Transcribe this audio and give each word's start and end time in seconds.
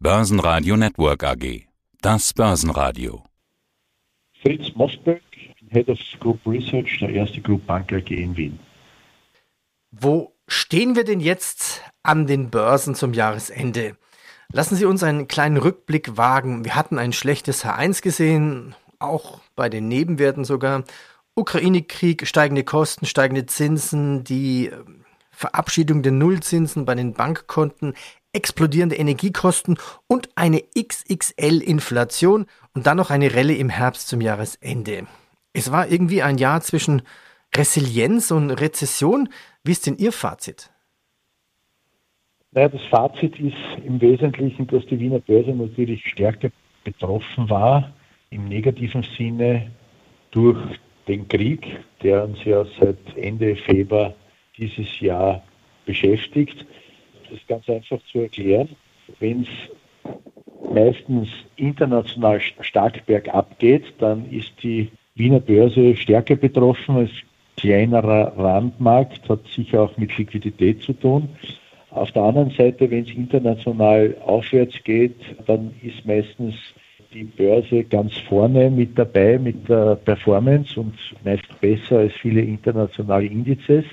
Börsenradio 0.00 0.76
Network 0.76 1.24
AG. 1.24 1.66
Das 2.00 2.32
Börsenradio. 2.32 3.24
Fritz 4.40 4.72
Mosberg, 4.76 5.20
Head 5.70 5.88
of 5.88 5.98
Group 6.20 6.38
Research 6.46 7.00
der 7.00 7.10
erste 7.10 7.40
Group 7.40 7.66
Bank 7.66 7.92
AG 7.92 8.08
in 8.12 8.36
Wien. 8.36 8.60
Wo 9.90 10.36
stehen 10.46 10.94
wir 10.94 11.02
denn 11.02 11.18
jetzt 11.18 11.82
an 12.04 12.28
den 12.28 12.48
Börsen 12.48 12.94
zum 12.94 13.12
Jahresende? 13.12 13.96
Lassen 14.52 14.76
Sie 14.76 14.84
uns 14.84 15.02
einen 15.02 15.26
kleinen 15.26 15.56
Rückblick 15.56 16.16
wagen. 16.16 16.64
Wir 16.64 16.76
hatten 16.76 16.96
ein 16.96 17.12
schlechtes 17.12 17.64
H1 17.64 18.00
gesehen, 18.00 18.76
auch 19.00 19.40
bei 19.56 19.68
den 19.68 19.88
Nebenwerten 19.88 20.44
sogar. 20.44 20.84
Ukraine-Krieg, 21.34 22.24
steigende 22.28 22.62
Kosten, 22.62 23.04
steigende 23.04 23.46
Zinsen, 23.46 24.22
die 24.22 24.70
Verabschiedung 25.32 26.02
der 26.02 26.12
Nullzinsen 26.12 26.84
bei 26.84 26.94
den 26.94 27.14
Bankkonten, 27.14 27.94
explodierende 28.32 28.96
Energiekosten 28.96 29.78
und 30.06 30.28
eine 30.34 30.62
XXL-Inflation 30.78 32.46
und 32.74 32.86
dann 32.86 32.96
noch 32.96 33.10
eine 33.10 33.34
Relle 33.34 33.54
im 33.54 33.68
Herbst 33.68 34.08
zum 34.08 34.20
Jahresende. 34.20 35.06
Es 35.52 35.72
war 35.72 35.90
irgendwie 35.90 36.22
ein 36.22 36.38
Jahr 36.38 36.60
zwischen 36.60 37.02
Resilienz 37.54 38.30
und 38.30 38.50
Rezession. 38.50 39.28
Wie 39.64 39.72
ist 39.72 39.86
denn 39.86 39.96
Ihr 39.96 40.12
Fazit? 40.12 40.70
Naja, 42.52 42.68
das 42.68 42.82
Fazit 42.90 43.38
ist 43.38 43.56
im 43.84 44.00
Wesentlichen, 44.00 44.66
dass 44.66 44.84
die 44.86 44.98
Wiener 44.98 45.20
Börse 45.20 45.50
natürlich 45.50 46.06
stärker 46.06 46.50
betroffen 46.84 47.50
war, 47.50 47.92
im 48.30 48.48
negativen 48.48 49.02
Sinne 49.16 49.70
durch 50.30 50.58
den 51.06 51.28
Krieg, 51.28 51.66
der 52.02 52.24
uns 52.24 52.42
ja 52.44 52.64
seit 52.80 52.98
Ende 53.16 53.56
Februar 53.56 54.14
dieses 54.56 55.00
Jahr 55.00 55.42
beschäftigt. 55.86 56.66
Das 57.28 57.38
ist 57.38 57.48
ganz 57.48 57.68
einfach 57.68 57.98
zu 58.10 58.20
erklären. 58.20 58.68
Wenn 59.20 59.42
es 59.42 60.72
meistens 60.72 61.28
international 61.56 62.40
stark 62.60 63.04
bergab 63.06 63.58
geht, 63.58 63.84
dann 63.98 64.30
ist 64.30 64.52
die 64.62 64.88
Wiener 65.14 65.40
Börse 65.40 65.96
stärker 65.96 66.36
betroffen 66.36 66.96
als 66.96 67.10
kleinerer 67.56 68.32
Randmarkt, 68.36 69.28
hat 69.28 69.46
sicher 69.48 69.82
auch 69.82 69.96
mit 69.96 70.16
Liquidität 70.16 70.82
zu 70.82 70.92
tun. 70.92 71.28
Auf 71.90 72.12
der 72.12 72.22
anderen 72.22 72.50
Seite, 72.50 72.90
wenn 72.90 73.04
es 73.04 73.10
international 73.10 74.16
aufwärts 74.24 74.76
geht, 74.84 75.16
dann 75.46 75.74
ist 75.82 76.06
meistens 76.06 76.54
die 77.12 77.24
Börse 77.24 77.84
ganz 77.84 78.16
vorne 78.18 78.70
mit 78.70 78.98
dabei 78.98 79.38
mit 79.38 79.68
der 79.68 79.96
Performance 79.96 80.78
und 80.78 80.94
meist 81.24 81.60
besser 81.60 81.98
als 81.98 82.12
viele 82.14 82.42
internationale 82.42 83.26
Indizes. 83.26 83.84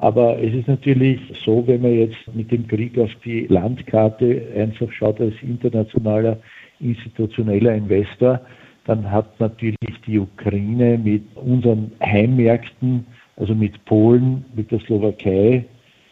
Aber 0.00 0.42
es 0.42 0.54
ist 0.54 0.66
natürlich 0.66 1.20
so, 1.44 1.66
wenn 1.66 1.82
man 1.82 1.92
jetzt 1.92 2.16
mit 2.34 2.50
dem 2.50 2.66
Krieg 2.66 2.98
auf 2.98 3.10
die 3.22 3.46
Landkarte 3.48 4.46
einfach 4.56 4.90
schaut 4.92 5.20
als 5.20 5.34
internationaler 5.42 6.38
institutioneller 6.80 7.74
Investor, 7.74 8.40
dann 8.86 9.10
hat 9.10 9.38
natürlich 9.38 9.76
die 10.06 10.18
Ukraine 10.18 10.96
mit 10.96 11.22
unseren 11.36 11.92
Heimmärkten, 12.02 13.04
also 13.36 13.54
mit 13.54 13.84
Polen, 13.84 14.42
mit 14.54 14.70
der 14.70 14.80
Slowakei, 14.80 15.66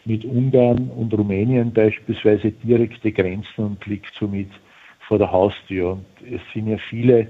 mit 0.05 0.23
Ungarn 0.23 0.91
und 0.95 1.11
Rumänien 1.11 1.73
beispielsweise 1.73 2.51
direkte 2.51 3.11
Grenzen 3.11 3.65
und 3.65 3.85
liegt 3.87 4.13
somit 4.19 4.49
vor 5.07 5.17
der 5.17 5.31
Haustür. 5.31 5.93
Und 5.93 6.05
es 6.31 6.41
sind 6.53 6.67
ja 6.67 6.77
viele 6.77 7.27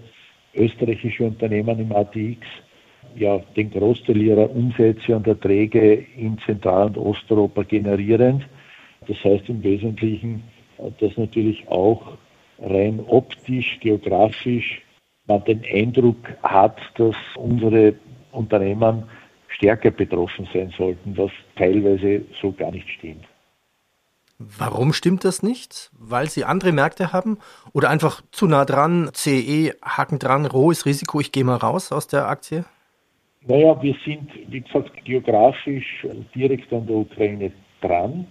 österreichische 0.55 1.23
Unternehmen 1.23 1.79
im 1.79 1.93
ATX, 1.93 2.45
ja, 3.15 3.39
den 3.55 3.71
Großteil 3.71 4.17
ihrer 4.17 4.49
Umsätze 4.49 5.15
und 5.15 5.27
Erträge 5.27 6.05
in 6.17 6.37
Zentral- 6.45 6.87
und 6.87 6.97
Osteuropa 6.97 7.63
generierend. 7.63 8.45
Das 9.07 9.17
heißt 9.23 9.49
im 9.49 9.63
Wesentlichen, 9.63 10.43
dass 10.99 11.17
natürlich 11.17 11.67
auch 11.67 12.17
rein 12.59 12.99
optisch, 13.07 13.79
geografisch 13.81 14.81
man 15.27 15.43
den 15.45 15.63
Eindruck 15.71 16.17
hat, 16.43 16.77
dass 16.95 17.15
unsere 17.35 17.95
Unternehmen 18.31 19.03
stärker 19.47 19.91
betroffen 19.91 20.47
sein 20.53 20.73
sollten, 20.77 21.17
was 21.17 21.31
teilweise 21.55 22.25
so 22.41 22.51
gar 22.51 22.71
nicht 22.71 22.89
stimmt. 22.89 23.25
Warum 24.39 24.93
stimmt 24.93 25.25
das 25.25 25.43
nicht? 25.43 25.91
Weil 25.97 26.29
sie 26.29 26.45
andere 26.45 26.71
Märkte 26.71 27.11
haben 27.11 27.39
oder 27.73 27.89
einfach 27.89 28.21
zu 28.31 28.47
nah 28.47 28.63
dran, 28.63 29.09
CE, 29.13 29.73
Haken 29.83 30.17
dran, 30.17 30.49
hohes 30.51 30.85
Risiko, 30.85 31.19
ich 31.19 31.33
gehe 31.33 31.43
mal 31.43 31.57
raus 31.57 31.91
aus 31.91 32.07
der 32.07 32.29
Aktie? 32.29 32.63
Naja, 33.47 33.81
wir 33.81 33.95
sind, 34.05 34.29
wie 34.47 34.61
gesagt, 34.61 34.91
geografisch 35.05 36.05
direkt 36.35 36.73
an 36.73 36.85
der 36.87 36.97
Ukraine 36.97 37.51
dran 37.81 38.27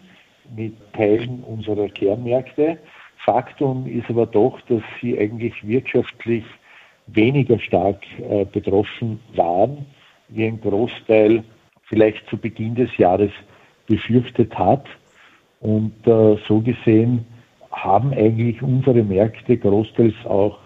mit 0.55 0.75
Teilen 0.93 1.43
unserer 1.45 1.89
Kernmärkte. 1.89 2.79
Faktum 3.25 3.87
ist 3.87 4.09
aber 4.11 4.27
doch, 4.27 4.61
dass 4.69 4.83
sie 5.01 5.19
eigentlich 5.19 5.67
wirtschaftlich 5.67 6.45
weniger 7.07 7.59
stark 7.59 8.03
äh, 8.21 8.45
betroffen 8.45 9.19
waren, 9.35 9.87
wie 10.29 10.47
ein 10.47 10.61
Großteil 10.61 11.43
vielleicht 11.85 12.29
zu 12.29 12.37
Beginn 12.37 12.75
des 12.75 12.95
Jahres 12.99 13.31
befürchtet 13.87 14.57
hat. 14.59 14.85
Und 15.61 16.07
äh, 16.07 16.37
so 16.47 16.61
gesehen 16.61 17.25
haben 17.73 18.13
eigentlich 18.13 18.61
unsere 18.63 19.03
Märkte 19.03 19.57
großteils 19.57 20.15
auch 20.27 20.59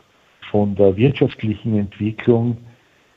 von 0.50 0.75
der 0.75 0.97
wirtschaftlichen 0.97 1.78
Entwicklung 1.78 2.56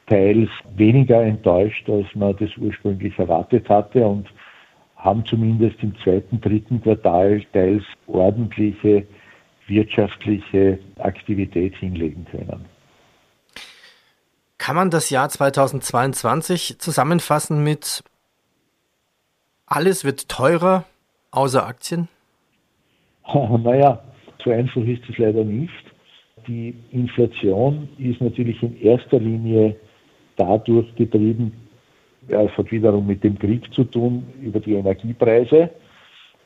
teils 0.08 0.50
weniger 0.76 1.22
enttäuscht, 1.22 1.90
als 1.90 2.08
man 2.16 2.36
das 2.38 2.50
ursprünglich 2.58 3.18
erwartet 3.18 3.68
hatte 3.70 4.06
und 4.06 4.28
haben 4.96 5.26
zumindest 5.26 5.82
im 5.82 5.96
zweiten, 6.04 6.42
dritten 6.42 6.82
Quartal 6.82 7.42
teils 7.54 7.84
ordentliche 8.08 9.06
wirtschaftliche 9.68 10.80
Aktivität 11.00 11.76
hinlegen 11.76 12.26
können. 12.30 12.66
Kann 14.58 14.76
man 14.76 14.90
das 14.90 15.10
Jahr 15.10 15.30
2022 15.30 16.80
zusammenfassen 16.80 17.64
mit 17.64 18.04
alles 19.68 20.06
wird 20.06 20.30
teurer, 20.30 20.86
außer 21.32 21.66
Aktien? 21.66 22.08
Naja, 23.34 24.04
so 24.44 24.52
einfach 24.52 24.82
ist 24.82 25.02
es 25.10 25.18
leider 25.18 25.44
nicht. 25.44 25.72
Die 26.48 26.76
Inflation 26.92 27.90
ist 27.98 28.22
natürlich 28.22 28.62
in 28.62 28.80
erster 28.80 29.20
Linie 29.20 29.76
dadurch 30.35 30.94
getrieben, 30.96 31.53
es 32.28 32.57
hat 32.57 32.72
wiederum 32.72 33.06
mit 33.06 33.23
dem 33.23 33.38
Krieg 33.38 33.72
zu 33.73 33.84
tun, 33.84 34.25
über 34.41 34.59
die 34.59 34.73
Energiepreise, 34.73 35.69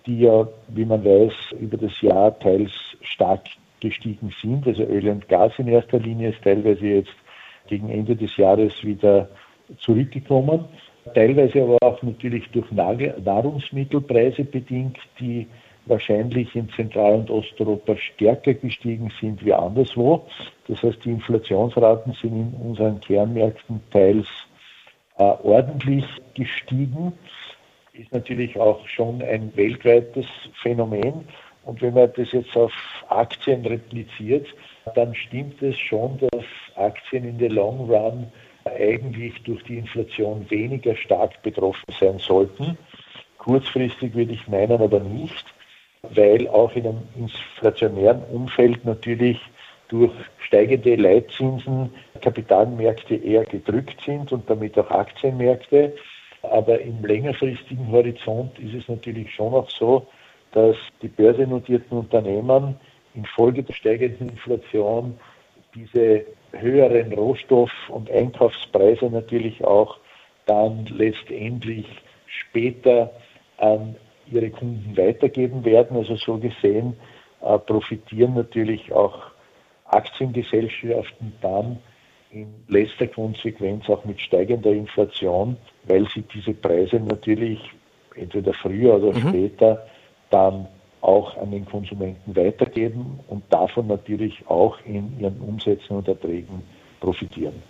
die 0.05 0.22
ja, 0.22 0.47
wie 0.69 0.85
man 0.85 1.03
weiß, 1.03 1.33
über 1.59 1.77
das 1.77 2.01
Jahr 2.01 2.38
teils 2.39 2.72
stark 3.01 3.41
gestiegen 3.79 4.33
sind. 4.41 4.67
Also 4.67 4.83
Öl 4.83 5.07
und 5.07 5.27
Gas 5.29 5.53
in 5.57 5.67
erster 5.67 6.00
Linie 6.00 6.29
ist 6.29 6.41
teilweise 6.44 6.85
jetzt 6.85 7.16
gegen 7.67 7.89
Ende 7.89 8.16
des 8.16 8.35
Jahres 8.35 8.83
wieder 8.83 9.29
zurückgekommen 9.77 10.66
teilweise 11.13 11.63
aber 11.63 11.77
auch 11.81 12.01
natürlich 12.03 12.50
durch 12.51 12.71
Nahrungsmittelpreise 12.71 14.44
bedingt, 14.44 14.97
die 15.19 15.47
wahrscheinlich 15.89 16.55
in 16.55 16.69
Zentral- 16.69 17.16
und 17.16 17.29
Osteuropa 17.29 17.97
stärker 17.97 18.53
gestiegen 18.53 19.11
sind 19.19 19.44
wie 19.44 19.53
anderswo. 19.53 20.25
Das 20.67 20.81
heißt, 20.83 21.03
die 21.03 21.11
Inflationsraten 21.11 22.13
sind 22.13 22.33
in 22.33 22.53
unseren 22.69 23.00
Kernmärkten 23.01 23.81
teils 23.91 24.27
äh, 25.17 25.23
ordentlich 25.23 26.05
gestiegen. 26.35 27.13
Ist 27.94 28.13
natürlich 28.13 28.57
auch 28.57 28.88
schon 28.88 29.22
ein 29.22 29.51
weltweites 29.55 30.25
Phänomen. 30.61 31.25
Und 31.66 31.81
wenn 31.81 31.94
man 31.94 32.11
das 32.16 32.31
jetzt 32.31 32.56
auf 32.56 32.71
Aktien 33.09 33.66
repliziert, 33.66 34.47
dann 34.95 35.13
stimmt 35.13 35.61
es 35.61 35.77
schon, 35.77 36.17
dass 36.31 36.45
Aktien 36.75 37.25
in 37.25 37.38
der 37.38 37.50
Long 37.50 37.89
Run 37.89 38.27
eigentlich 38.66 39.41
durch 39.44 39.63
die 39.63 39.77
Inflation 39.77 40.50
weniger 40.50 40.95
stark 40.95 41.41
betroffen 41.44 41.94
sein 42.00 42.19
sollten. 42.19 42.77
Kurzfristig 43.38 44.13
würde 44.16 44.33
ich 44.33 44.47
meinen, 44.47 44.81
aber 44.81 45.00
nicht, 45.00 45.45
weil 46.02 46.48
auch 46.48 46.76
in 46.76 46.88
einem 46.88 47.08
inflationären 47.16 48.24
Umfeld 48.32 48.86
natürlich 48.86 49.40
durch 49.90 50.12
steigende 50.46 50.96
Leitzinsen 50.96 51.92
Kapitalmärkte 52.22 53.16
eher 53.16 53.46
gedrückt 53.46 54.01
sind 54.06 54.31
und 54.31 54.50
damit 54.50 54.78
auch 54.78 54.90
Aktienmärkte. 54.92 55.94
Aber 56.42 56.80
im 56.80 57.04
längerfristigen 57.04 57.92
Horizont 57.92 58.57
ist 58.60 58.75
es 58.75 58.88
natürlich 58.88 59.34
schon 59.34 59.54
auch 59.54 59.69
so, 59.69 60.07
dass 60.51 60.78
die 61.01 61.07
börsennotierten 61.07 61.98
Unternehmen 61.98 62.75
infolge 63.13 63.63
der 63.63 63.74
steigenden 63.74 64.30
Inflation 64.30 65.19
diese 65.75 66.25
höheren 66.54 67.13
Rohstoff- 67.13 67.90
und 67.90 68.10
Einkaufspreise 68.10 69.10
natürlich 69.10 69.63
auch 69.63 69.98
dann 70.45 70.86
letztendlich 70.86 71.86
später 72.28 73.12
an 73.57 73.95
ihre 74.31 74.50
Kunden 74.50 74.96
weitergeben 74.98 75.66
werden. 75.66 75.98
Also 75.98 76.16
so 76.16 76.38
gesehen 76.38 76.96
äh, 77.42 77.58
profitieren 77.58 78.36
natürlich 78.36 78.92
auch 78.92 79.20
Aktiengesellschaften 79.86 81.34
dann 81.42 81.80
in 82.31 82.48
letzter 82.68 83.08
Konsequenz 83.08 83.90
auch 83.90 84.06
mit 84.06 84.22
steigender 84.22 84.72
Inflation, 84.72 85.58
weil 85.86 86.08
sie 86.14 86.22
diese 86.22 86.54
Preise 86.54 87.00
natürlich 87.00 87.60
entweder 88.16 88.54
früher 88.54 88.96
oder 88.96 89.18
mhm. 89.18 89.30
später 89.30 89.88
dann 90.30 90.68
auch 91.02 91.38
an 91.38 91.52
den 91.52 91.66
Konsumenten 91.66 92.36
weitergeben 92.36 93.20
und 93.28 93.44
davon 93.50 93.88
natürlich 93.88 94.46
auch 94.48 94.78
in 94.86 95.20
ihren 95.20 95.40
Umsätzen 95.40 95.98
und 95.98 96.08
Erträgen 96.08 96.62
profitieren. 97.00 97.64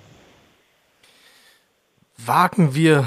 Wagen 2.18 2.76
wir 2.76 3.06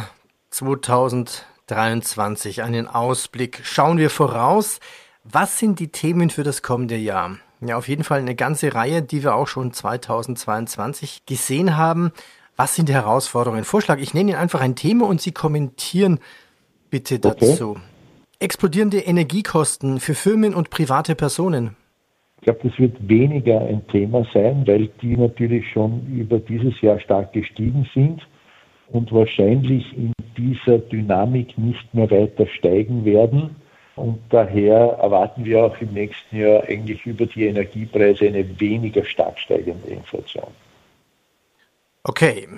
2023 1.67 2.62
einen 2.62 2.87
Ausblick. 2.88 3.61
Schauen 3.62 3.99
wir 3.99 4.11
voraus. 4.11 4.81
Was 5.25 5.59
sind 5.59 5.79
die 5.79 5.88
Themen 5.88 6.31
für 6.31 6.43
das 6.43 6.62
kommende 6.62 6.97
Jahr? 6.97 7.37
Ja, 7.61 7.76
auf 7.76 7.87
jeden 7.87 8.03
Fall 8.03 8.19
eine 8.19 8.35
ganze 8.35 8.75
Reihe, 8.75 9.03
die 9.03 9.23
wir 9.23 9.37
auch 9.37 9.47
schon 9.47 9.73
2022 9.73 11.25
gesehen 11.26 11.76
haben. 11.76 12.11
Was 12.56 12.75
sind 12.75 12.88
die 12.88 12.94
Herausforderungen? 12.94 13.64
Vorschlag, 13.64 13.99
ich 13.99 14.14
nenne 14.14 14.32
Ihnen 14.32 14.41
einfach 14.41 14.61
ein 14.61 14.75
Thema 14.75 15.06
und 15.06 15.20
Sie 15.20 15.32
kommentieren 15.32 16.19
bitte 16.91 17.20
dazu. 17.20 17.70
Okay. 17.70 17.81
Explodierende 18.41 18.99
Energiekosten 18.99 20.00
für 20.00 20.15
Firmen 20.15 20.55
und 20.55 20.70
private 20.70 21.15
Personen. 21.15 21.76
Ich 22.38 22.47
glaube, 22.47 22.69
das 22.69 22.76
wird 22.76 22.97
weniger 23.08 23.61
ein 23.61 23.87
Thema 23.87 24.26
sein, 24.35 24.67
weil 24.67 24.88
die 25.00 25.17
natürlich 25.17 25.65
schon 25.73 26.05
über 26.08 26.41
dieses 26.41 26.79
Jahr 26.81 26.99
stark 26.99 27.32
gestiegen 27.32 27.88
sind 27.94 28.20
und 28.88 29.12
wahrscheinlich 29.12 29.96
in 29.96 30.12
dieser 30.37 30.79
Dynamik 30.79 31.56
nicht 31.58 31.94
mehr 31.94 32.11
weiter 32.11 32.46
steigen 32.46 33.05
werden. 33.05 33.56
Und 33.96 34.20
daher 34.31 34.96
erwarten 35.00 35.44
wir 35.44 35.64
auch 35.64 35.79
im 35.81 35.93
nächsten 35.93 36.38
Jahr 36.38 36.62
eigentlich 36.64 37.05
über 37.05 37.26
die 37.26 37.44
Energiepreise 37.46 38.26
eine 38.26 38.58
weniger 38.58 39.05
stark 39.05 39.38
steigende 39.38 39.88
Inflation. 39.88 40.49
Okay, 42.05 42.49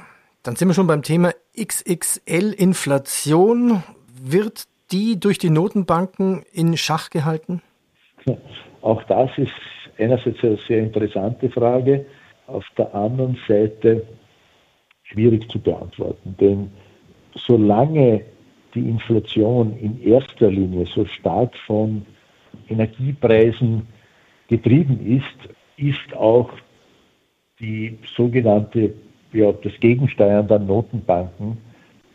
dann 0.43 0.57
sind 0.57 0.69
wir 0.69 0.75
schon 0.75 0.87
beim 0.87 1.03
Thema 1.03 1.33
XXL-Inflation. 1.59 3.83
Wird 4.23 4.65
die 4.93 5.19
durch 5.19 5.39
die 5.39 5.51
Notenbanken 5.51 6.45
in 6.53 6.77
Schach 6.77 7.11
gehalten? 7.11 7.61
Auch 8.81 9.03
das 9.05 9.31
ist 9.37 9.51
einerseits 9.99 10.39
eine 10.43 10.57
sehr 10.69 10.81
interessante 10.81 11.51
Frage, 11.51 12.07
auf 12.47 12.65
der 12.77 12.95
anderen 12.95 13.39
Seite 13.49 14.07
schwierig 15.05 15.49
zu 15.51 15.59
beantworten. 15.59 16.35
Denn 16.41 16.71
solange 17.35 18.23
die 18.75 18.89
Inflation 18.89 19.77
in 19.79 20.03
erster 20.03 20.51
Linie 20.51 20.87
so 20.87 21.05
stark 21.05 21.57
von 21.67 22.05
Energiepreisen 22.69 23.87
getrieben 24.49 25.01
ist, 25.07 25.55
ist 25.77 26.15
auch 26.17 26.51
die 27.61 27.99
sogenannte, 28.17 28.95
ja, 29.33 29.53
das 29.53 29.73
Gegensteuern 29.81 30.49
der 30.49 30.59
Notenbanken 30.59 31.59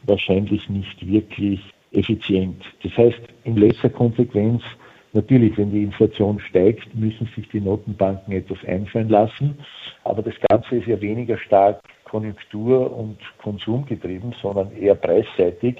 wahrscheinlich 0.03 0.69
nicht 0.69 1.05
wirklich 1.05 1.61
effizient. 1.91 2.63
Das 2.83 2.95
heißt, 2.97 3.21
in 3.43 3.57
letzter 3.57 3.89
Konsequenz, 3.89 4.61
natürlich, 5.13 5.57
wenn 5.57 5.71
die 5.71 5.83
Inflation 5.83 6.39
steigt, 6.39 6.93
müssen 6.95 7.27
sich 7.35 7.47
die 7.49 7.61
Notenbanken 7.61 8.33
etwas 8.33 8.63
einfallen 8.65 9.09
lassen. 9.09 9.57
Aber 10.03 10.21
das 10.21 10.35
Ganze 10.49 10.77
ist 10.77 10.87
ja 10.87 10.99
weniger 11.01 11.37
stark 11.37 11.81
konjunktur- 12.09 12.91
und 12.91 13.17
konsumgetrieben, 13.41 14.35
sondern 14.41 14.75
eher 14.75 14.95
preisseitig 14.95 15.77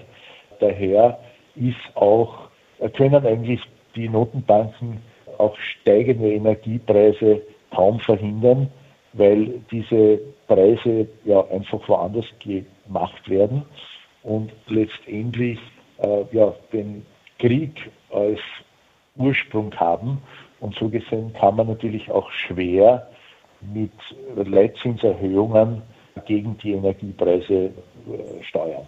daher 0.59 1.19
ist 1.55 1.95
auch, 1.95 2.49
können 2.95 3.25
eigentlich 3.25 3.61
die 3.95 4.07
Notenbanken 4.07 4.99
auch 5.37 5.57
steigende 5.57 6.31
Energiepreise 6.33 7.41
kaum 7.71 7.99
verhindern, 7.99 8.69
weil 9.13 9.61
diese 9.71 10.19
Preise 10.47 11.07
ja 11.25 11.45
einfach 11.49 11.87
woanders 11.87 12.25
gemacht 12.39 13.29
werden 13.29 13.63
und 14.23 14.51
letztendlich 14.67 15.59
äh, 15.99 16.23
ja, 16.31 16.53
den 16.71 17.05
Krieg 17.39 17.89
als 18.11 18.39
Ursprung 19.15 19.73
haben. 19.75 20.21
Und 20.59 20.75
so 20.75 20.89
gesehen 20.89 21.33
kann 21.33 21.55
man 21.55 21.67
natürlich 21.67 22.11
auch 22.11 22.29
schwer 22.31 23.07
mit 23.61 23.91
Leitzinserhöhungen 24.35 25.81
gegen 26.19 26.57
die 26.57 26.73
Energiepreise 26.73 27.53
äh, 27.53 28.43
steuern. 28.43 28.85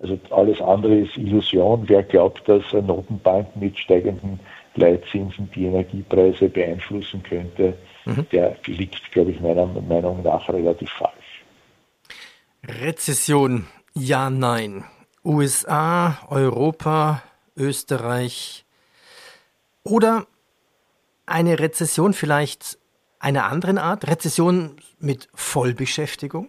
Also 0.00 0.18
alles 0.30 0.60
andere 0.60 0.96
ist 0.96 1.16
Illusion. 1.16 1.84
Wer 1.86 2.02
glaubt, 2.02 2.48
dass 2.48 2.62
eine 2.72 2.82
Notenbank 2.82 3.54
mit 3.56 3.78
steigenden 3.78 4.40
Leitzinsen 4.74 5.48
die 5.54 5.66
Energiepreise 5.66 6.48
beeinflussen 6.48 7.22
könnte, 7.22 7.76
mhm. 8.04 8.26
der 8.32 8.56
liegt, 8.66 9.12
glaube 9.12 9.30
ich, 9.30 9.40
meiner 9.40 9.66
Meinung 9.66 10.22
nach 10.22 10.48
relativ 10.48 10.90
falsch. 10.90 11.44
Rezession, 12.64 13.66
ja, 13.94 14.30
nein. 14.30 14.84
USA, 15.24 16.18
Europa, 16.30 17.22
Österreich 17.56 18.64
oder 19.84 20.26
eine 21.26 21.58
Rezession 21.58 22.12
vielleicht 22.12 22.78
einer 23.22 23.44
anderen 23.46 23.78
Art? 23.78 24.08
Rezession 24.08 24.76
mit 24.98 25.28
Vollbeschäftigung? 25.34 26.48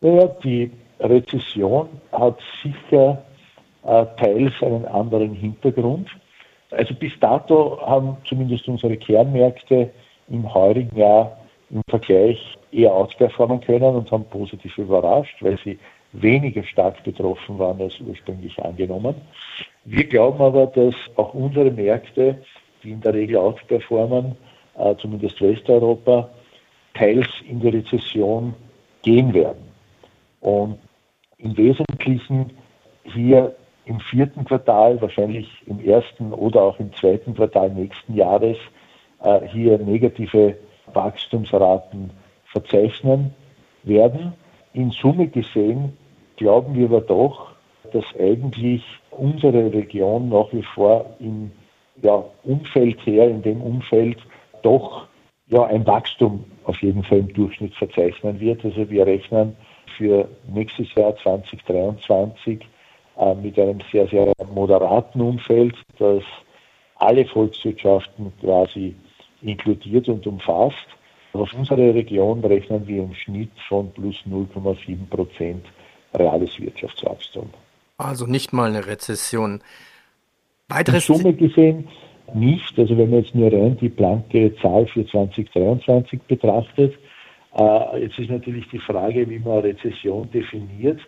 Ja, 0.00 0.26
die 0.42 0.70
Rezession 0.98 1.88
hat 2.10 2.38
sicher 2.62 3.22
äh, 3.84 4.06
teils 4.18 4.52
einen 4.62 4.86
anderen 4.86 5.34
Hintergrund. 5.34 6.08
Also 6.70 6.94
bis 6.94 7.12
dato 7.20 7.80
haben 7.82 8.16
zumindest 8.26 8.66
unsere 8.66 8.96
Kernmärkte 8.96 9.90
im 10.28 10.52
heurigen 10.52 10.96
Jahr 10.96 11.38
im 11.70 11.82
Vergleich 11.88 12.40
eher 12.72 12.92
ausperformen 12.92 13.60
können 13.60 13.94
und 13.94 14.10
haben 14.10 14.24
positiv 14.24 14.76
überrascht, 14.78 15.36
weil 15.40 15.58
sie 15.62 15.78
weniger 16.12 16.64
stark 16.64 17.02
betroffen 17.04 17.58
waren 17.58 17.80
als 17.80 18.00
ursprünglich 18.00 18.58
angenommen. 18.62 19.14
Wir 19.84 20.04
glauben 20.04 20.40
aber, 20.40 20.66
dass 20.66 20.94
auch 21.16 21.34
unsere 21.34 21.70
Märkte, 21.70 22.42
die 22.82 22.92
in 22.92 23.00
der 23.00 23.14
Regel 23.14 23.36
outperformen, 23.36 24.32
äh, 24.32 24.53
zumindest 24.98 25.40
Westeuropa, 25.40 26.28
teils 26.94 27.28
in 27.48 27.60
die 27.60 27.68
Rezession 27.68 28.54
gehen 29.02 29.32
werden. 29.34 29.64
Und 30.40 30.78
im 31.38 31.56
Wesentlichen 31.56 32.50
hier 33.04 33.54
im 33.86 34.00
vierten 34.00 34.44
Quartal, 34.44 35.00
wahrscheinlich 35.00 35.48
im 35.66 35.84
ersten 35.84 36.32
oder 36.32 36.62
auch 36.62 36.78
im 36.78 36.92
zweiten 36.94 37.34
Quartal 37.34 37.70
nächsten 37.70 38.14
Jahres, 38.14 38.56
äh, 39.22 39.40
hier 39.48 39.78
negative 39.78 40.56
Wachstumsraten 40.92 42.10
verzeichnen 42.46 43.34
werden. 43.82 44.32
In 44.72 44.90
Summe 44.90 45.28
gesehen 45.28 45.96
glauben 46.36 46.74
wir 46.74 46.86
aber 46.86 47.00
doch, 47.00 47.52
dass 47.92 48.04
eigentlich 48.18 48.82
unsere 49.10 49.72
Region 49.72 50.28
nach 50.30 50.52
wie 50.52 50.62
vor 50.62 51.14
im 51.20 51.52
ja, 52.02 52.24
Umfeld 52.42 53.04
her, 53.06 53.28
in 53.28 53.42
dem 53.42 53.60
Umfeld 53.60 54.18
doch 54.64 55.06
ja, 55.48 55.64
ein 55.64 55.86
Wachstum 55.86 56.44
auf 56.64 56.80
jeden 56.82 57.04
Fall 57.04 57.18
im 57.18 57.32
Durchschnitt 57.32 57.74
verzeichnen 57.74 58.40
wird. 58.40 58.64
Also 58.64 58.88
wir 58.88 59.06
rechnen 59.06 59.56
für 59.96 60.28
nächstes 60.48 60.94
Jahr 60.94 61.14
2023 61.16 62.60
äh, 63.16 63.34
mit 63.34 63.58
einem 63.58 63.80
sehr, 63.92 64.08
sehr 64.08 64.32
moderaten 64.52 65.20
Umfeld, 65.20 65.76
das 65.98 66.22
alle 66.96 67.26
Volkswirtschaften 67.26 68.32
quasi 68.40 68.94
inkludiert 69.42 70.08
und 70.08 70.26
umfasst. 70.26 70.86
Auf 71.32 71.52
unsere 71.52 71.92
Region 71.94 72.44
rechnen 72.44 72.86
wir 72.86 73.02
im 73.02 73.14
Schnitt 73.14 73.50
von 73.68 73.92
plus 73.92 74.16
0,7 74.26 75.08
Prozent 75.10 75.66
reales 76.14 76.58
Wirtschaftswachstum. 76.60 77.50
Also 77.98 78.26
nicht 78.26 78.52
mal 78.52 78.68
eine 78.70 78.86
Rezession. 78.86 79.62
Weiteres 80.68 81.08
In 81.08 81.16
Summe 81.16 81.34
gesehen 81.34 81.88
nicht. 82.32 82.78
Also 82.78 82.96
wenn 82.96 83.10
man 83.10 83.22
jetzt 83.22 83.34
nur 83.34 83.52
rein 83.52 83.76
die 83.80 83.88
blanke 83.88 84.54
Zahl 84.56 84.86
für 84.86 85.06
2023 85.06 86.22
betrachtet, 86.22 86.94
äh, 87.56 88.02
jetzt 88.02 88.18
ist 88.18 88.30
natürlich 88.30 88.68
die 88.68 88.78
Frage, 88.78 89.28
wie 89.28 89.38
man 89.38 89.58
Rezession 89.58 90.30
definiert. 90.30 91.00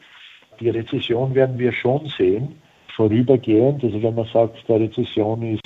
Die 0.61 0.71
Rezession 0.71 1.35
werden 1.35 1.59
wir 1.59 1.73
schon 1.73 2.07
sehen, 2.07 2.57
vorübergehend. 2.95 3.83
Also 3.83 4.03
wenn 4.03 4.15
man 4.15 4.27
sagt, 4.33 4.69
der 4.69 4.81
Rezession 4.81 5.43
ist 5.43 5.63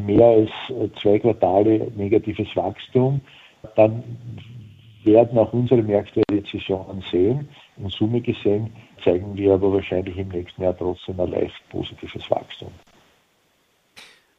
mehr 0.00 0.26
als 0.26 0.50
zwei 1.00 1.18
Quartale 1.18 1.90
negatives 1.96 2.54
Wachstum, 2.54 3.20
dann 3.76 4.02
werden 5.04 5.38
auch 5.38 5.52
unsere 5.52 5.82
Märkte 5.82 6.22
Rezessionen 6.30 7.02
sehen. 7.10 7.48
In 7.76 7.88
Summe 7.88 8.20
gesehen 8.20 8.72
zeigen 9.02 9.36
wir 9.36 9.54
aber 9.54 9.72
wahrscheinlich 9.72 10.16
im 10.16 10.28
nächsten 10.28 10.62
Jahr 10.62 10.76
trotzdem 10.76 11.20
ein 11.20 11.30
leicht 11.30 11.68
positives 11.70 12.30
Wachstum. 12.30 12.70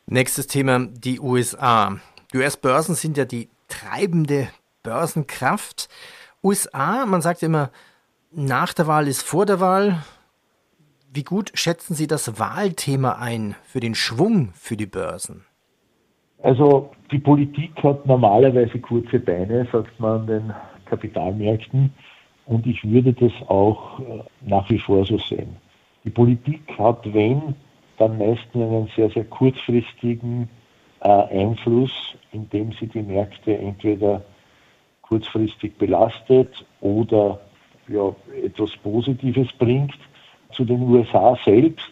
Nächstes 0.08 0.46
Thema, 0.46 0.86
die 0.86 1.20
USA. 1.20 1.98
Die 2.32 2.38
US-Börsen 2.38 2.94
sind 2.94 3.18
ja 3.18 3.26
die 3.26 3.50
treibende 3.68 4.50
Börsenkraft. 4.84 5.90
USA, 6.44 7.08
man 7.08 7.22
sagt 7.22 7.42
immer, 7.42 7.72
nach 8.32 8.74
der 8.74 8.86
Wahl 8.86 9.08
ist 9.08 9.24
vor 9.24 9.48
der 9.48 9.60
Wahl. 9.60 10.04
Wie 11.12 11.24
gut 11.24 11.52
schätzen 11.56 11.96
Sie 11.96 12.06
das 12.06 12.40
Wahlthema 12.40 13.14
ein 13.14 13.56
für 13.64 13.80
den 13.80 13.96
Schwung 13.96 14.52
für 14.54 14.78
die 14.78 14.86
Börsen? 14.86 15.44
Also 16.44 16.92
die 17.12 17.18
Politik 17.18 17.72
hat 17.82 18.06
normalerweise 18.06 18.78
kurze 18.78 19.20
Beine, 19.20 19.68
sagt 19.72 20.00
man 20.00 20.22
an 20.22 20.28
den 20.28 20.54
Kapitalmärkten. 20.86 21.92
Und 22.46 22.68
ich 22.68 22.84
würde 22.84 23.12
das 23.14 23.32
auch 23.48 24.00
äh, 24.02 24.24
nach 24.42 24.70
wie 24.70 24.78
vor 24.78 25.04
so 25.04 25.18
sehen. 25.18 25.56
Die 26.04 26.12
Politik 26.12 26.62
hat, 26.78 27.12
wenn, 27.12 27.56
dann 27.98 28.18
meist 28.18 28.46
einen 28.54 28.90
sehr, 28.96 29.10
sehr 29.10 29.26
kurzfristigen 29.26 30.50
äh, 31.02 31.10
Einfluss, 31.10 31.92
indem 32.32 32.72
sie 32.74 32.88
die 32.88 33.02
Märkte 33.02 33.58
entweder 33.58 34.24
kurzfristig 35.02 35.78
belastet 35.78 36.66
oder 36.82 37.40
ja, 37.88 38.14
etwas 38.44 38.76
Positives 38.78 39.52
bringt. 39.54 39.98
Zu 40.52 40.66
den 40.66 40.82
USA 40.84 41.38
selbst, 41.44 41.90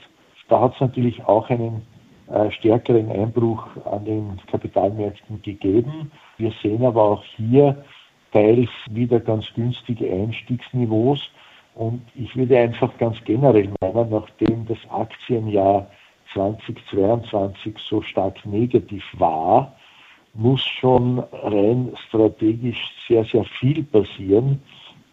da 0.48 0.62
hat 0.62 0.76
es 0.76 0.82
natürlich 0.82 1.24
auch 1.26 1.50
einen 1.50 1.84
äh, 2.28 2.50
stärkeren 2.52 3.12
Einbruch 3.12 3.68
an 3.86 4.06
den 4.06 4.40
Kapitalmärkten 4.48 5.42
gegeben. 5.42 6.12
Wir 6.38 6.54
sehen 6.62 6.86
aber 6.86 7.04
auch 7.04 7.24
hier 7.36 7.84
teils 8.32 8.70
wieder 8.90 9.20
ganz 9.20 9.46
günstige 9.54 10.12
Einstiegsniveaus. 10.12 11.20
Und 11.76 12.02
ich 12.16 12.36
würde 12.36 12.58
einfach 12.58 12.96
ganz 12.98 13.18
generell 13.26 13.70
meinen, 13.82 14.10
nachdem 14.10 14.66
das 14.68 14.78
Aktienjahr 14.90 15.88
2022 16.34 17.76
so 17.78 18.02
stark 18.02 18.46
negativ 18.46 19.04
war, 19.14 19.76
muss 20.34 20.64
schon 20.66 21.20
rein 21.32 21.94
strategisch 22.08 22.92
sehr, 23.08 23.24
sehr 23.26 23.46
viel 23.60 23.84
passieren, 23.84 24.62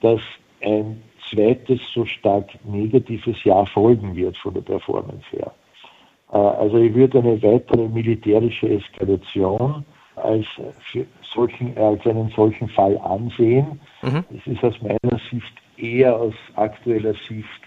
dass 0.00 0.20
ein 0.62 1.02
zweites 1.30 1.80
so 1.94 2.04
stark 2.04 2.48
negatives 2.64 3.42
Jahr 3.44 3.66
folgen 3.66 4.16
wird 4.16 4.36
von 4.38 4.54
der 4.54 4.62
Performance 4.62 5.24
her. 5.30 5.52
Äh, 6.32 6.36
also 6.36 6.78
ich 6.78 6.94
würde 6.94 7.18
eine 7.18 7.42
weitere 7.42 7.88
militärische 7.88 8.68
Eskalation 8.68 9.84
als, 10.16 10.46
solchen, 11.34 11.76
als 11.78 12.04
einen 12.06 12.30
solchen 12.30 12.68
Fall 12.68 12.98
ansehen. 12.98 13.80
Mhm. 14.02 14.24
Das 14.30 14.46
ist 14.46 14.64
aus 14.64 14.74
meiner 14.82 15.20
Sicht 15.30 15.52
eher 15.82 16.16
aus 16.16 16.34
aktueller 16.56 17.14
Sicht 17.28 17.62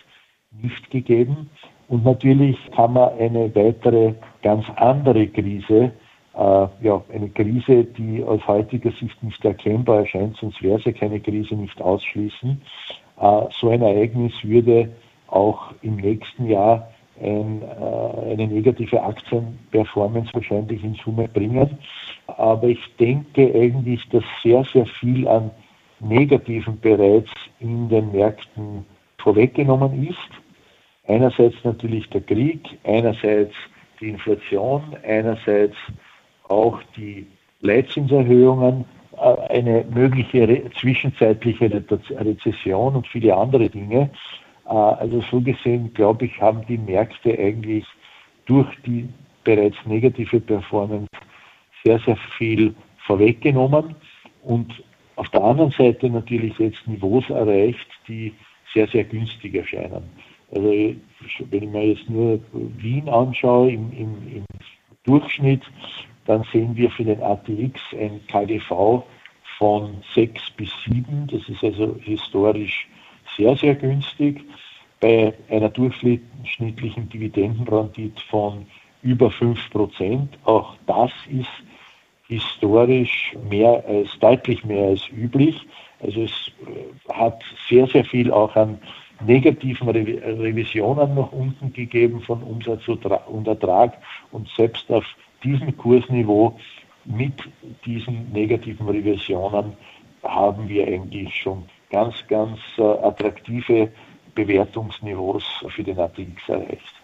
nicht 0.62 0.90
gegeben. 0.92 1.50
Und 1.88 2.06
natürlich 2.06 2.58
kann 2.76 2.94
man 2.94 3.18
eine 3.20 3.54
weitere, 3.56 4.14
ganz 4.42 4.66
andere 4.78 5.28
Krise, 5.28 5.92
äh, 6.36 6.68
ja, 6.82 7.04
eine 7.14 7.30
Krise, 7.30 7.84
die 7.84 8.24
aus 8.24 8.46
heutiger 8.48 8.92
Sicht 8.92 9.22
nicht 9.22 9.44
erkennbar 9.46 10.00
erscheint, 10.00 10.38
sonst 10.38 10.62
wäre 10.64 10.80
ja 10.80 10.92
keine 10.92 11.20
Krise, 11.20 11.56
nicht 11.56 11.80
ausschließen. 11.82 12.62
Äh, 13.20 13.42
so 13.60 13.70
ein 13.70 13.82
Ereignis 13.82 14.34
würde 14.44 14.90
auch 15.28 15.74
im 15.82 15.98
nächsten 15.98 16.48
Jahr 16.48 16.90
ein, 17.22 17.62
äh, 17.62 18.32
eine 18.32 18.48
negative 18.48 19.02
Aktienperformance 19.02 20.34
wahrscheinlich 20.34 20.84
in 20.84 20.96
Summe 20.96 21.28
bringen. 21.28 21.78
Aber 22.28 22.68
ich 22.68 22.96
denke 23.00 23.54
eigentlich, 23.54 24.08
dass 24.10 24.24
sehr, 24.42 24.64
sehr 24.64 24.86
viel 24.86 25.28
an 25.28 25.52
Negativen 26.08 26.80
bereits 26.80 27.32
in 27.60 27.90
den 27.90 28.12
Märkten 28.12 28.86
vorweggenommen 29.18 30.08
ist. 30.08 30.18
Einerseits 31.08 31.56
natürlich 31.64 32.10
der 32.10 32.22
Krieg, 32.22 32.62
einerseits 32.84 33.54
die 34.00 34.10
Inflation, 34.10 34.82
einerseits 35.04 35.76
auch 36.50 36.80
die 36.96 37.26
Leitzinserhöhungen, 37.62 38.86
äh, 39.18 39.54
eine 39.54 39.86
mögliche 39.94 40.70
zwischenzeitliche 40.80 41.72
Rezession 42.10 42.96
und 42.96 43.08
viele 43.08 43.36
andere 43.36 43.70
Dinge. 43.70 44.10
Äh, 44.66 44.70
also 44.70 45.22
so 45.32 45.42
gesehen, 45.42 45.94
glaube 45.94 46.26
ich, 46.26 46.42
haben 46.42 46.66
die 46.68 46.78
Märkte 46.78 47.38
eigentlich 47.38 47.86
durch 48.46 48.68
die 48.86 49.08
bereits 49.44 49.78
negative 49.86 50.40
Performance 50.40 51.08
sehr, 51.84 52.00
sehr 52.00 52.18
viel 52.38 52.74
vorweggenommen 53.06 53.96
und 54.44 54.74
auf 55.16 55.30
der 55.30 55.44
anderen 55.44 55.72
Seite 55.72 56.10
natürlich 56.10 56.58
jetzt 56.60 56.88
Niveaus 56.88 57.30
erreicht, 57.30 57.88
die 58.08 58.34
sehr, 58.74 58.88
sehr 58.88 59.04
günstig 59.04 59.56
erscheinen. 59.56 60.04
Also 60.52 60.70
wenn 60.70 61.64
ich 61.64 61.70
mir 61.70 61.88
jetzt 61.88 62.10
nur 62.10 62.40
Wien 62.78 63.10
anschaue 63.10 63.72
im, 63.72 63.92
im, 63.92 64.16
im 64.36 64.46
Durchschnitt, 65.04 65.62
dann 66.26 66.44
sehen 66.52 66.76
wir 66.76 66.90
für 66.90 67.04
den 67.04 67.22
ATX 67.22 67.80
ein 68.00 68.22
KGV 68.28 69.04
von 69.58 70.04
6 70.16 70.52
bis 70.52 70.70
7. 70.86 71.28
Das 71.32 71.48
ist 71.50 71.64
also 71.64 71.98
historisch 72.02 72.88
sehr, 73.36 73.56
sehr 73.56 73.76
günstig. 73.76 74.42
Bei 75.00 75.34
einer 75.50 75.70
durchschnittlichen 75.70 77.10
Dividendenrendite 77.10 78.22
von 78.30 78.66
über 79.02 79.30
5 79.30 79.70
Prozent. 79.70 80.38
Auch 80.46 80.76
das 80.88 81.12
ist 81.30 81.50
historisch 82.34 83.36
mehr 83.50 83.84
als, 83.88 84.10
deutlich 84.20 84.64
mehr 84.64 84.88
als 84.90 85.02
üblich. 85.10 85.66
Also 86.02 86.24
es 86.24 86.52
äh, 86.68 87.14
hat 87.14 87.44
sehr, 87.70 87.88
sehr 87.88 88.06
viel 88.06 88.32
auch 88.32 88.56
an 88.56 88.80
negativen 89.26 89.90
Revisionen 89.90 91.16
nach 91.16 91.32
unten 91.32 91.72
gegeben 91.72 92.22
von 92.22 92.44
Umsatz 92.44 92.88
und 92.88 93.48
Ertrag 93.48 93.98
und 94.32 94.50
selbst 94.50 94.92
auf 94.92 95.06
diesem 95.44 95.76
Kursniveau 95.78 96.58
mit 97.06 97.34
diesen 97.86 98.32
negativen 98.32 98.88
Revisionen 98.88 99.74
haben 100.24 100.70
wir 100.70 100.88
eigentlich 100.88 101.36
schon 101.36 101.64
ganz, 101.90 102.16
ganz 102.28 102.60
äh, 102.78 102.82
attraktive 102.82 103.92
Bewertungsniveaus 104.36 105.44
für 105.70 105.84
den 105.84 106.00
ATX 106.00 106.48
erreicht. 106.48 107.03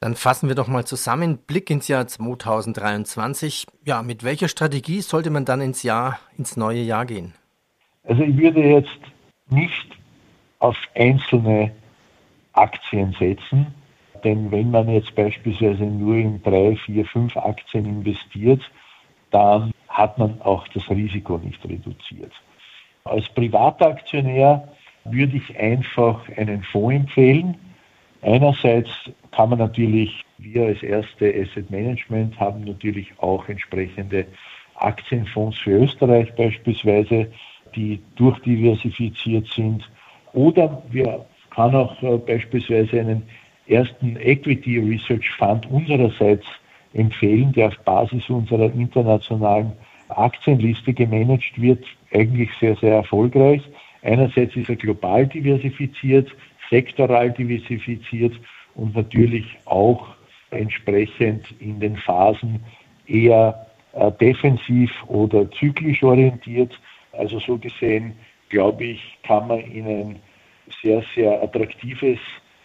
Dann 0.00 0.14
fassen 0.14 0.48
wir 0.48 0.54
doch 0.54 0.68
mal 0.68 0.84
zusammen. 0.84 1.38
Blick 1.38 1.70
ins 1.70 1.88
Jahr 1.88 2.06
2023. 2.06 3.66
Ja, 3.84 4.02
mit 4.02 4.22
welcher 4.22 4.48
Strategie 4.48 5.00
sollte 5.00 5.30
man 5.30 5.44
dann 5.44 5.60
ins 5.60 5.82
Jahr, 5.82 6.20
ins 6.36 6.56
neue 6.56 6.82
Jahr 6.82 7.04
gehen? 7.04 7.34
Also 8.04 8.22
ich 8.22 8.36
würde 8.36 8.60
jetzt 8.60 9.00
nicht 9.50 9.86
auf 10.60 10.76
einzelne 10.94 11.72
Aktien 12.52 13.14
setzen, 13.18 13.66
denn 14.24 14.50
wenn 14.50 14.70
man 14.70 14.88
jetzt 14.88 15.14
beispielsweise 15.14 15.84
nur 15.84 16.16
in 16.16 16.42
drei, 16.42 16.76
vier, 16.76 17.04
fünf 17.04 17.36
Aktien 17.36 17.84
investiert, 17.84 18.62
dann 19.30 19.72
hat 19.88 20.16
man 20.18 20.40
auch 20.42 20.66
das 20.68 20.88
Risiko 20.90 21.38
nicht 21.38 21.62
reduziert. 21.64 22.32
Als 23.04 23.28
Privataktionär 23.30 24.68
würde 25.04 25.36
ich 25.36 25.58
einfach 25.58 26.28
einen 26.36 26.62
Fonds 26.62 26.94
empfehlen. 26.94 27.56
Einerseits 28.22 28.90
kann 29.30 29.50
man 29.50 29.58
natürlich, 29.60 30.24
wir 30.38 30.66
als 30.66 30.82
erste 30.82 31.32
Asset 31.32 31.70
Management 31.70 32.38
haben 32.40 32.64
natürlich 32.64 33.12
auch 33.18 33.48
entsprechende 33.48 34.26
Aktienfonds 34.74 35.58
für 35.58 35.82
Österreich 35.82 36.34
beispielsweise, 36.34 37.30
die 37.74 38.00
durchdiversifiziert 38.16 39.46
sind. 39.48 39.88
Oder 40.32 40.82
wir 40.90 41.26
kann 41.50 41.74
auch 41.74 42.02
äh, 42.02 42.16
beispielsweise 42.18 43.00
einen 43.00 43.22
ersten 43.66 44.16
Equity 44.16 44.78
Research 44.78 45.30
Fund 45.30 45.70
unsererseits 45.70 46.46
empfehlen, 46.94 47.52
der 47.52 47.68
auf 47.68 47.78
Basis 47.80 48.28
unserer 48.30 48.72
internationalen 48.72 49.72
Aktienliste 50.08 50.92
gemanagt 50.92 51.60
wird, 51.60 51.84
eigentlich 52.12 52.50
sehr, 52.60 52.76
sehr 52.76 52.94
erfolgreich. 52.94 53.62
Einerseits 54.02 54.56
ist 54.56 54.70
er 54.70 54.76
global 54.76 55.26
diversifiziert, 55.26 56.30
sektoral 56.70 57.30
diversifiziert 57.32 58.34
und 58.74 58.94
natürlich 58.94 59.46
auch 59.64 60.06
entsprechend 60.50 61.44
in 61.60 61.80
den 61.80 61.96
Phasen 61.96 62.60
eher 63.06 63.66
äh, 63.92 64.10
defensiv 64.12 64.90
oder 65.06 65.50
zyklisch 65.52 66.02
orientiert. 66.02 66.78
Also 67.12 67.38
so 67.40 67.58
gesehen, 67.58 68.14
glaube 68.48 68.84
ich, 68.84 69.18
kann 69.22 69.48
man 69.48 69.60
in 69.60 69.86
ein 69.86 70.22
sehr, 70.82 71.02
sehr 71.14 71.42
attraktives 71.42 72.18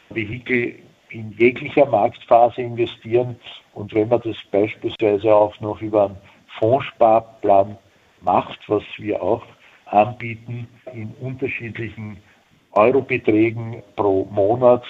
Vehikel 0.09 0.75
in 1.09 1.31
jeglicher 1.37 1.85
Marktphase 1.85 2.61
investieren. 2.61 3.35
Und 3.73 3.93
wenn 3.93 4.09
man 4.09 4.21
das 4.21 4.37
beispielsweise 4.51 5.33
auch 5.33 5.59
noch 5.59 5.81
über 5.81 6.05
einen 6.05 6.17
Fondssparplan 6.59 7.77
macht, 8.21 8.59
was 8.67 8.83
wir 8.97 9.21
auch 9.21 9.43
anbieten, 9.85 10.67
in 10.93 11.13
unterschiedlichen 11.21 12.17
Eurobeträgen 12.73 13.83
pro 13.95 14.25
Monat, 14.25 14.83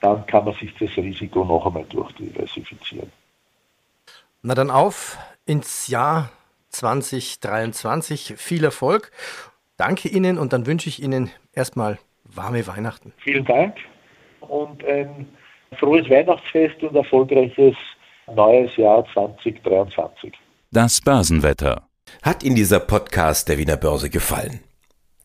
dann 0.00 0.26
kann 0.26 0.44
man 0.44 0.54
sich 0.54 0.74
das 0.78 0.96
Risiko 0.96 1.44
noch 1.44 1.66
einmal 1.66 1.84
durchdiversifizieren. 1.84 3.10
Na 4.42 4.54
dann 4.54 4.70
auf 4.70 5.18
ins 5.46 5.88
Jahr 5.88 6.30
2023. 6.70 8.34
Viel 8.36 8.64
Erfolg. 8.64 9.10
Danke 9.76 10.08
Ihnen 10.08 10.38
und 10.38 10.52
dann 10.52 10.66
wünsche 10.66 10.88
ich 10.88 11.02
Ihnen 11.02 11.30
erstmal 11.52 11.98
warme 12.24 12.66
Weihnachten. 12.66 13.12
Vielen 13.18 13.44
Dank 13.44 13.76
und 14.40 14.84
ein 14.84 15.28
frohes 15.78 16.08
Weihnachtsfest 16.08 16.82
und 16.82 16.94
erfolgreiches 16.94 17.76
neues 18.34 18.76
Jahr 18.76 19.04
2023. 19.12 20.32
Das 20.70 21.00
Börsenwetter. 21.00 21.88
Hat 22.22 22.42
Ihnen 22.42 22.56
dieser 22.56 22.80
Podcast 22.80 23.48
der 23.48 23.58
Wiener 23.58 23.76
Börse 23.76 24.10
gefallen? 24.10 24.60